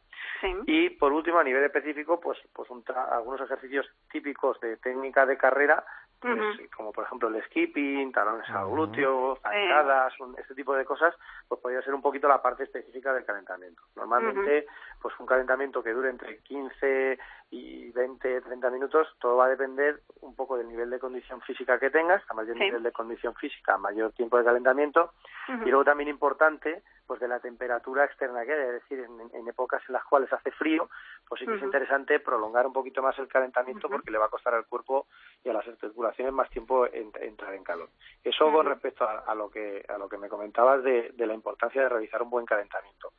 [0.66, 5.84] Y por último, a nivel específico, pues, pues algunos ejercicios típicos de técnica de carrera
[6.22, 11.16] pues, como por ejemplo el skipping, talones al glúteo, zancadas, ese tipo de cosas,
[11.48, 13.82] pues podría ser un poquito la parte específica del calentamiento.
[13.96, 14.68] Normalmente,
[15.02, 17.18] pues un calentamiento que dure entre 15
[17.50, 21.80] y 20, 30 minutos, todo va a depender un poco del nivel de condición física
[21.80, 25.14] que tengas, a mayor nivel de condición física, mayor tiempo de calentamiento,
[25.48, 29.82] y luego también importante, pues de la temperatura externa que hay, es decir, en, épocas
[29.88, 30.88] en las cuales hace frío,
[31.28, 34.30] pues sí que es interesante prolongar un poquito más el calentamiento porque le va a
[34.30, 35.08] costar al cuerpo
[35.44, 37.90] y a las articulaciones más tiempo entrar en calor.
[38.24, 41.90] Eso con respecto a, lo que a lo que me comentabas de, la importancia de
[41.90, 43.14] realizar un buen calentamiento.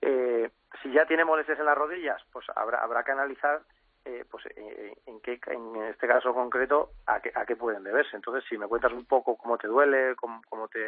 [0.00, 0.48] Eh,
[0.82, 3.60] si ya tiene molestias en las rodillas, pues habrá habrá que analizar
[4.06, 8.14] eh, pues eh, en qué en este caso concreto a qué, a qué pueden deberse.
[8.14, 10.80] Entonces si me cuentas un poco cómo te duele cómo, cómo te,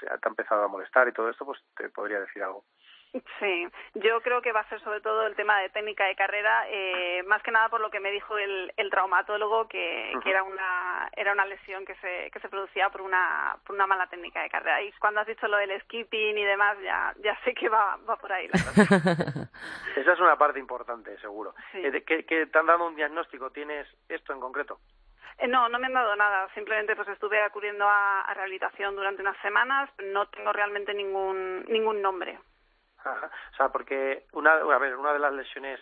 [0.00, 2.64] te ha empezado a molestar y todo esto pues te podría decir algo
[3.38, 6.64] Sí, yo creo que va a ser sobre todo el tema de técnica de carrera,
[6.68, 10.42] eh, más que nada por lo que me dijo el, el traumatólogo, que, que, era
[10.42, 14.42] una era una lesión que se, que se producía por una, por una mala técnica
[14.42, 14.82] de carrera.
[14.82, 18.16] Y cuando has dicho lo del skipping y demás, ya, ya sé que va, va
[18.16, 18.82] por ahí la cosa.
[19.96, 21.54] Esa es una parte importante, seguro.
[21.72, 23.50] Eh, ¿Qué, ¿Qué te han dado un diagnóstico?
[23.50, 24.80] ¿Tienes esto en concreto?
[25.38, 26.48] Eh, no, no me han dado nada.
[26.54, 29.88] Simplemente pues estuve acudiendo a, a rehabilitación durante unas semanas.
[30.02, 32.38] No tengo realmente ningún ningún nombre.
[33.06, 35.80] O sea, porque una, a ver, una de las lesiones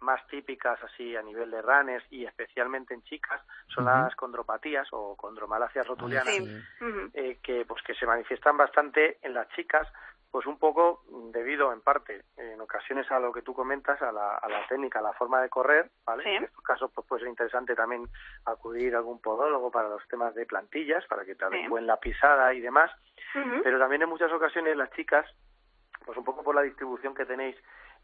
[0.00, 5.16] más típicas así a nivel de ranes y especialmente en chicas son las condropatías o
[5.16, 6.34] condromalacias rotulianas
[7.14, 9.88] eh, que pues que se manifiestan bastante en las chicas
[10.30, 14.34] pues un poco debido en parte en ocasiones a lo que tú comentas a la,
[14.34, 17.30] a la técnica a la forma de correr vale en estos casos pues puede ser
[17.30, 18.06] interesante también
[18.44, 22.52] acudir a algún podólogo para los temas de plantillas para que te adecuen la pisada
[22.52, 22.90] y demás.
[23.62, 25.26] Pero también en muchas ocasiones las chicas
[26.04, 27.56] pues un poco por la distribución que tenéis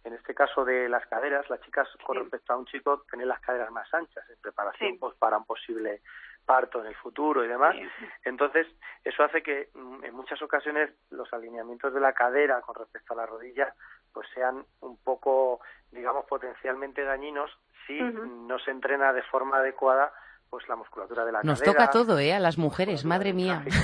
[0.04, 3.40] en este caso de las caderas, las chicas con respecto a un chico tienen las
[3.40, 6.00] caderas más anchas en preparación pues, para un posible
[6.44, 7.76] parto en el futuro y demás.
[8.24, 8.66] Entonces,
[9.04, 13.16] eso hace que mm, en muchas ocasiones los alineamientos de la cadera con respecto a
[13.16, 13.74] la rodilla
[14.12, 15.60] pues sean un poco,
[15.92, 17.50] digamos, potencialmente dañinos
[17.86, 20.12] si no se entrena de forma adecuada
[20.50, 21.72] pues la musculatura de la Nos cadera.
[21.72, 22.34] Nos toca todo, ¿eh?
[22.34, 23.62] A las mujeres, madre mía.
[23.64, 23.76] Pues,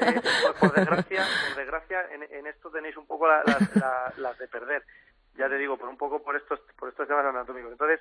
[0.00, 0.22] eh,
[0.60, 4.84] por, desgracia, por desgracia en, esto tenéis un poco las de perder.
[5.36, 7.72] Ya te digo, por un poco por estos, por estos temas anatómicos.
[7.72, 8.00] Entonces,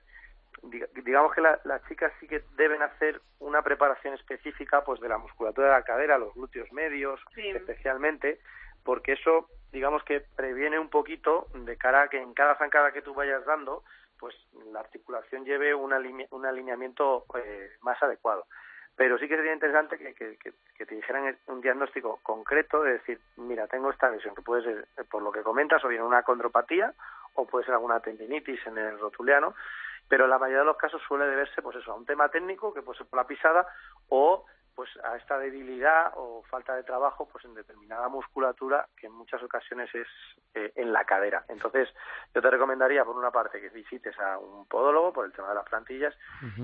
[1.03, 5.67] digamos que las chicas sí que deben hacer una preparación específica pues de la musculatura
[5.67, 8.39] de la cadera, los glúteos medios, especialmente,
[8.83, 13.01] porque eso, digamos que previene un poquito de cara a que en cada zancada que
[13.01, 13.83] tú vayas dando,
[14.19, 14.35] pues
[14.71, 15.93] la articulación lleve un,
[16.31, 18.45] un alineamiento eh, más adecuado.
[18.95, 23.67] Pero sí que sería interesante que, que, te dijeran un diagnóstico concreto de decir, mira,
[23.67, 26.93] tengo esta lesión, que puede ser, eh, por lo que comentas, o bien una condropatía
[27.35, 29.53] o puede ser alguna tendinitis en el rotuliano,
[30.07, 32.81] pero la mayoría de los casos suele deberse pues eso, a un tema técnico, que
[32.81, 33.67] puede ser por la pisada,
[34.09, 34.45] o
[34.77, 39.41] pues a esta debilidad o falta de trabajo pues en determinada musculatura que en muchas
[39.41, 40.05] ocasiones es
[40.53, 41.43] eh, en la cadera.
[41.49, 41.89] Entonces,
[42.35, 45.55] yo te recomendaría por una parte que visites a un podólogo por el tema de
[45.55, 46.13] las plantillas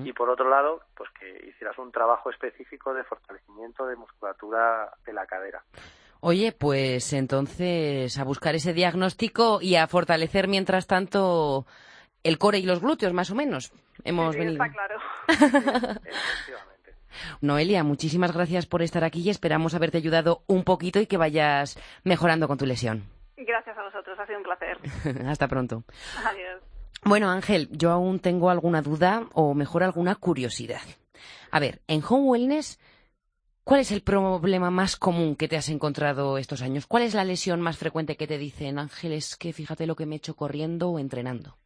[0.03, 5.13] y por otro lado, pues que hicieras un trabajo específico de fortalecimiento de musculatura de
[5.13, 5.63] la cadera.
[6.19, 11.65] Oye, pues entonces a buscar ese diagnóstico y a fortalecer mientras tanto
[12.21, 13.73] el core y los glúteos, más o menos.
[14.03, 14.63] Hemos venido.
[14.63, 14.99] Está claro.
[17.41, 21.77] Noelia, muchísimas gracias por estar aquí y esperamos haberte ayudado un poquito y que vayas
[22.03, 23.03] mejorando con tu lesión.
[23.37, 24.77] Gracias a vosotros, ha sido un placer.
[25.27, 25.83] Hasta pronto.
[26.25, 26.61] Adiós.
[27.05, 30.81] Bueno, Ángel, yo aún tengo alguna duda o mejor alguna curiosidad.
[31.51, 32.79] A ver, en Home Wellness,
[33.63, 36.87] ¿cuál es el problema más común que te has encontrado estos años?
[36.87, 40.05] ¿Cuál es la lesión más frecuente que te dicen, Ángel, es que fíjate lo que
[40.05, 41.57] me he hecho corriendo o entrenando?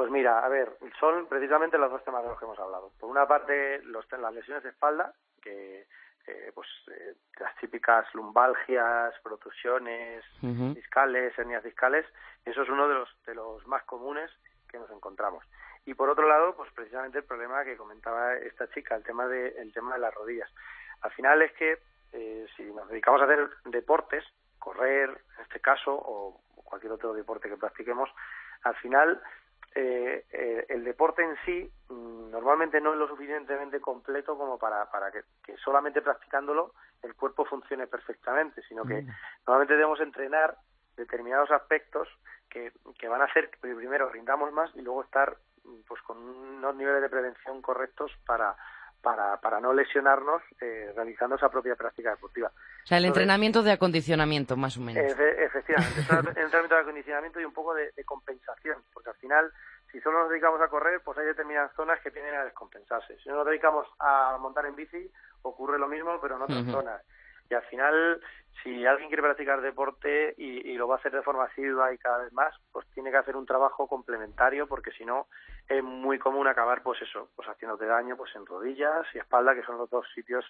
[0.00, 2.90] Pues mira, a ver, son precisamente los dos temas de los que hemos hablado.
[2.98, 5.86] Por una parte, los, las lesiones de espalda, que
[6.26, 12.06] eh, pues eh, las típicas lumbalgias, protusiones discales, hernias discales,
[12.46, 14.30] eso es uno de los de los más comunes
[14.70, 15.44] que nos encontramos.
[15.84, 19.48] Y por otro lado, pues precisamente el problema que comentaba esta chica, el tema de
[19.60, 20.50] el tema de las rodillas.
[21.02, 21.78] Al final es que
[22.12, 24.24] eh, si nos dedicamos a hacer deportes,
[24.58, 28.08] correr en este caso o cualquier otro deporte que practiquemos,
[28.62, 29.20] al final
[29.74, 34.90] eh, eh, el deporte en sí mm, normalmente no es lo suficientemente completo como para,
[34.90, 35.22] para que,
[35.58, 39.08] solamente practicándolo el cuerpo funcione perfectamente, sino que mm.
[39.46, 40.56] normalmente debemos entrenar
[40.96, 42.08] determinados aspectos
[42.48, 46.18] que, que van a hacer que primero rindamos más y luego estar mm, pues con
[46.18, 48.56] unos niveles de prevención correctos para
[49.02, 52.48] para, para no lesionarnos eh, realizando esa propia práctica deportiva.
[52.48, 55.02] O sea, el entrenamiento de acondicionamiento, más o menos.
[55.02, 59.52] efectivamente, es entrenamiento de acondicionamiento y un poco de, compensación, porque al final,
[59.92, 63.16] si solo nos dedicamos a correr, pues hay determinadas zonas que tienden a descompensarse.
[63.22, 65.10] Si no nos dedicamos a montar en bici,
[65.42, 67.02] ocurre lo mismo, pero en otras zonas.
[67.50, 68.20] Y al final,
[68.62, 72.18] si alguien quiere practicar deporte y, lo va a hacer de forma asidua y cada
[72.18, 75.26] vez más, pues tiene que hacer un trabajo complementario porque si no
[75.68, 79.62] es muy común acabar pues eso, pues haciéndote daño pues en rodillas y espalda, que
[79.62, 80.44] son los dos sitios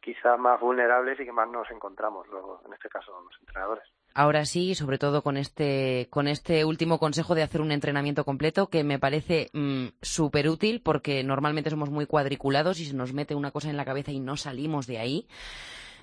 [0.00, 3.84] quizás más vulnerables y que más nos encontramos luego, en este caso los entrenadores.
[4.12, 8.68] Ahora sí, sobre todo con este, con este último consejo de hacer un entrenamiento completo
[8.68, 13.34] que me parece mm, súper útil porque normalmente somos muy cuadriculados y se nos mete
[13.34, 15.28] una cosa en la cabeza y no salimos de ahí.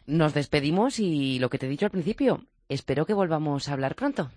[0.05, 3.95] Nos despedimos y lo que te he dicho al principio, espero que volvamos a hablar
[3.95, 4.29] pronto.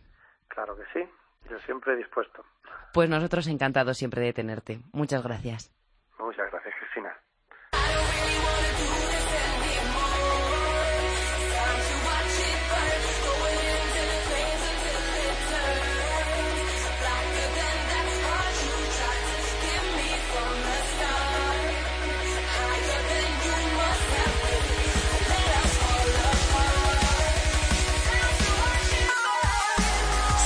[0.49, 1.09] Claro que sí,
[1.51, 2.45] yo siempre dispuesto.
[2.93, 4.81] Pues nosotros encantados siempre de tenerte.
[4.93, 5.73] Muchas gracias.
[6.19, 7.15] Muchas gracias, Cristina.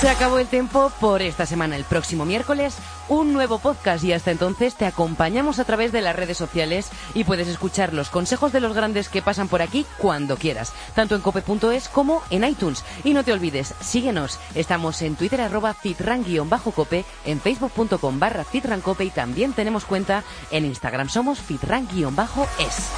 [0.01, 1.75] Se acabó el tiempo por esta semana.
[1.75, 2.75] El próximo miércoles,
[3.07, 7.23] un nuevo podcast y hasta entonces te acompañamos a través de las redes sociales y
[7.23, 11.21] puedes escuchar los consejos de los grandes que pasan por aquí cuando quieras, tanto en
[11.21, 12.83] cope.es como en iTunes.
[13.03, 14.39] Y no te olvides, síguenos.
[14.55, 21.09] Estamos en Twitter arroba fitran-cope, en facebook.com barra fitrancope y también tenemos cuenta en Instagram.
[21.09, 22.89] Somos fitran-es.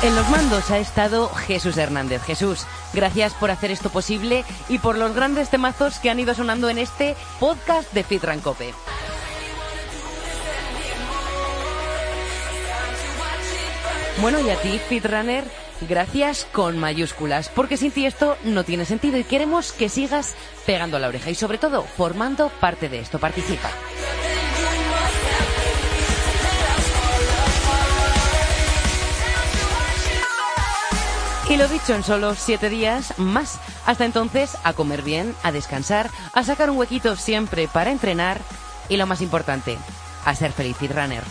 [0.00, 2.22] En los mandos ha estado Jesús Hernández.
[2.22, 6.70] Jesús, gracias por hacer esto posible y por los grandes temazos que han ido sonando
[6.70, 8.72] en este podcast de Fit Cope.
[14.20, 15.44] Bueno, y a ti, Fitrunner,
[15.88, 20.34] gracias con mayúsculas, porque sin ti esto no tiene sentido y queremos que sigas
[20.64, 23.18] pegando la oreja y sobre todo formando parte de esto.
[23.18, 23.70] Participa.
[31.50, 33.58] Y lo dicho, en solo siete días más.
[33.86, 38.42] Hasta entonces, a comer bien, a descansar, a sacar un huequito siempre para entrenar
[38.90, 39.78] y lo más importante,
[40.26, 41.24] a ser feliz runner.